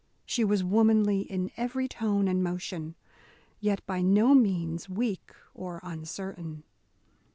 [0.25, 2.95] She was womanly in every tone and motion,
[3.59, 6.63] yet by no means weak or uncertain.